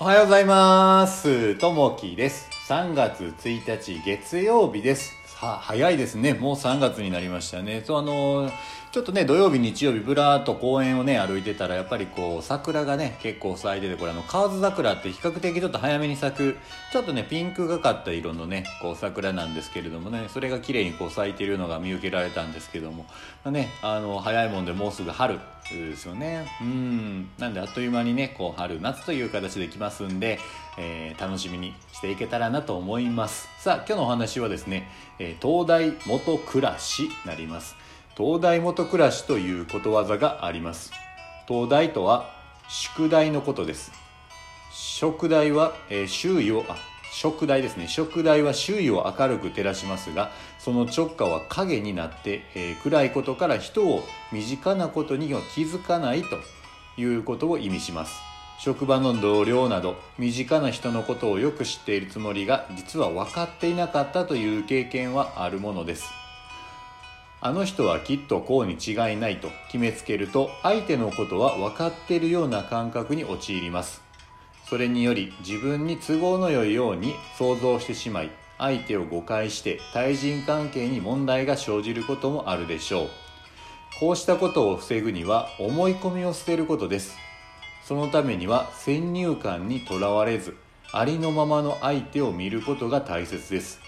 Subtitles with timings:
[0.00, 1.54] おはようございます。
[1.54, 2.50] ともきです。
[2.68, 5.12] 3月1日月曜日です。
[5.40, 6.32] さあ、早いですね。
[6.32, 7.82] もう3月になりましたね。
[7.84, 8.50] そう、あの
[8.92, 16.56] ちょっとね、土曜日、日曜日、ぶらーっと公園をね、歩いてたら、やっぱりこう、桜がね、結構咲いてて、これあの、河津桜って比較的ちょっと早めに咲く、
[16.92, 23.04] ちょっとね、ピンクがかった色のね、こう、桜なんですけれどもね、それが綺麗にこう、咲いてるのが見受けられたんですけども、
[23.42, 25.40] まあね、あの、早いもんでもうすぐ春
[25.70, 26.46] ですよね。
[26.60, 27.28] うん。
[27.38, 30.38] なんで、あっという間にね、こう、春、夏という形で来ますんで、
[30.76, 33.48] えー楽しみにしていけたらなと思います。
[33.58, 37.76] さあ、今日のお話はですね、ー東大元暮らしなります。
[38.16, 40.92] 東大元暮らしということわざがあります。
[41.48, 42.30] 東大とは
[42.68, 43.92] 宿題のことです。
[44.72, 46.76] 食題は、えー周囲をあ
[47.14, 54.02] 食題ですね食題は周囲を明るく照らしますがその直下は影になって、えー暗いことから人を
[54.32, 56.40] 身近なことには気づかないと
[57.00, 66.04] いうことを意味します職場の同僚など身近な人のことをよく知っているつもりが実は分かっていなかったという経験はあるものです。
[67.40, 74.00] あの人はきっとこうに違いないと決めつけると相手のことは分かっているような感覚に陥ります。
[74.66, 83.08] それにより自分に都合の良いように想像してしまい相手を誤解して対人関係に問題が生じることもあるでしょう。
[84.00, 87.16] こうしたことを防ぐには思い込みを捨てることです。
[87.86, 90.56] そのためには先入観にとらわれず
[90.92, 93.80] ありのままの相手を見ることが大切です。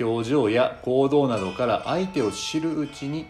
[0.00, 3.26] 表情や行動などから相手を知るうちに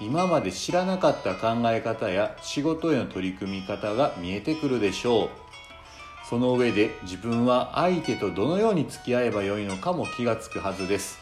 [0.00, 5.28] 今まで知らなかった考え方や仕事への取り組み方が見えてくるでしょう。
[6.28, 11.18] その上で自分は相手とどのように付き合えばよいのかも気がつくはずです。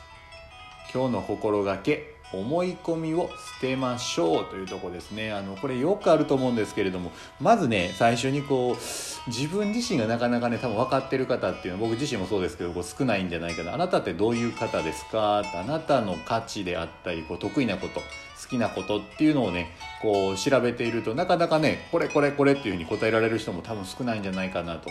[0.94, 3.30] 今日の心がけ思い込みを
[3.60, 5.32] 捨てましょうというとこですね。
[5.32, 13.74] あのこれよくあると思うんですけれどもまずね最初にこう自分自身がなかなかね多分分かってる方っていうのは僕自身もそうですけどこう少ないんじゃないかな。
[13.74, 15.40] あなたってどういう方ですか？
[15.40, 24.90] ってあなたの価値であったりこう得意なこと好きなことっていうのをねこう調べているとなかなかねこれこれこれっていうふうに答えられる人も多分少ないんじゃないかなと。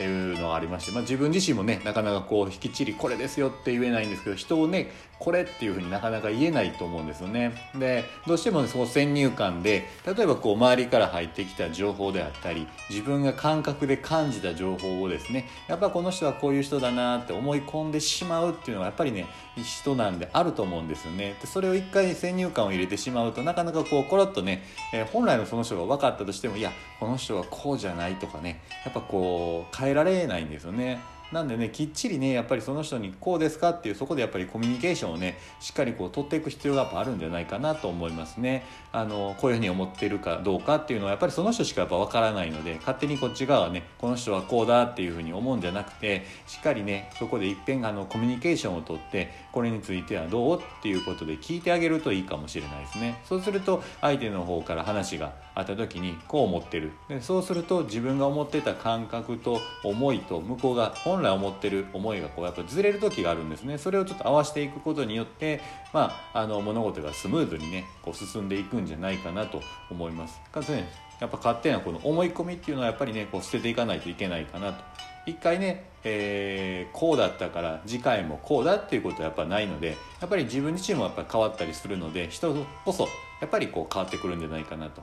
[0.00, 7.52] いうのがありまして、まあ、自分自身もねなかなかこう引きちりこれですよって言えないんですけど人をねこれっていうふうになかなか言えないと思うんですよね。
[7.76, 19.26] でどうしてもねその先入観で例えばこう周りから入ってきた情報であったり自分が感覚で感じた情報をですねやっぱこの人はこういう人だなって思い込んでしまうっていうのはやっぱりね
[19.56, 21.36] 人なんであると思うんですよね。
[21.40, 31.00] でそれを一回先入観を入れてしまうとなかなかこうコロッとね、えー本来のその人が分かったとしてもいやこの人はこうじゃないとかねやっぱこう変えられないんですよね。
[31.32, 38.64] なんでねきっちりねやっぱりその人にこうですかっていうそこでやっぱりコミュニケーションをねしっかりこう取っていく必要がやっぱあるんじゃないかなと思いますね。
[38.92, 53.22] あのこういうふうに思ってるかどうかっていうのはやっぱりその人しかやっぱ分からないので勝手にこっち側はねこの人はこうだっていうふうに思うんじゃなくてしっかりねそこでいっぺんあのコミュニケーションをとってこれについてはどうっていうことで聞いてあげるといいかもしれないですね。
[53.26, 56.92] そうすると相手の方から話があった時にこう思ってる。
[57.08, 63.78] でそうすると自分が思ってた感覚と思いと向こうが本来思ってる思いがこうやっぱずれる時があるんですね。
[63.78, 65.60] それをちょっと合わせていくことによって、
[65.92, 70.40] まあ、あの物事がスムーズにねこう進んでいくんじゃないかなと思います。
[70.50, 70.88] かつね
[71.20, 74.82] やっぱ勝手なこの思い込みっていうのはやっぱりねこう捨てていかないといけないかなと。
[75.24, 82.52] 一回ね、えーこうだったから次回もこうだっていうことはやっぱないのでやっぱり自分自身もやっぱ変わったりするので人
[82.84, 83.08] こそ
[83.40, 85.02] やっぱりこう変わってくるんじゃないかなと。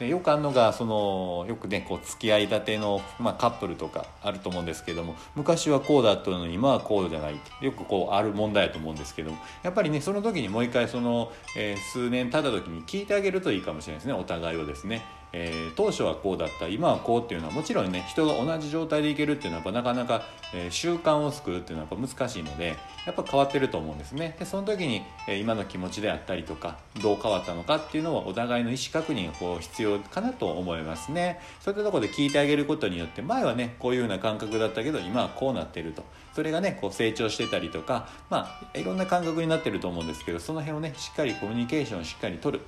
[0.00, 7.38] でよくあるのがそのよくねこう付き合いたての、まあ、カップルとかあると思うんですけども昔はこうだったのに今はこうじゃない。
[7.60, 14.14] よくこうある問題だと思うんですけどもやっぱりねその時にもう一回その、えー数年経った時に聞いてあげるといいかもしれないですね。
[14.14, 15.02] お互いをですね。
[15.32, 16.66] えー当初はこうだった。
[16.68, 20.24] 今はこうっていうのはもちろんね人が同じ状態でいけるっていうのはやっぱなかなか、
[20.54, 24.36] えー習慣を作るっていうのはやっぱ難しいのでやっぱ変わってると思うんですね。
[24.38, 31.40] でその時に、えー今の気持ちであったりとかどう変わったのかっていうのはお互いの意思確認がこう必要かなと思いますね。
[31.60, 36.04] そういったとこで聞いてあげることによって前はねこういうような感覚だったけど今はこうなってると。
[36.34, 42.64] それがねこう成長してたりとかまあいろんな感覚になってると思うんですけどその辺をねしっかりコミュニケーションをしっかり取る。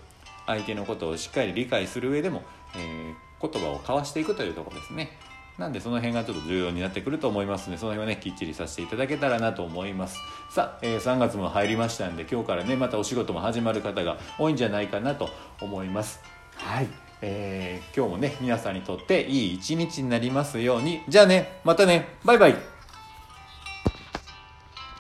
[0.47, 2.43] 相手のことをしっかり理解する上でも、
[2.75, 5.19] えー言葉を交わしていくというとこですね。
[5.59, 10.17] なんでその辺がちょっと重要になってくると思いますのでその辺はねきっちりさせていただけたらなと思います。
[10.49, 15.29] さあ、えー3月も入りましたんで今日からねまたお仕事も始まる方が多いんじゃないかなと
[15.61, 16.21] 思います。
[16.55, 17.02] はい。
[17.23, 21.03] えー今日もね皆さんにとっていい一日になりますように。
[21.09, 22.72] じゃあねまたねバイバイ。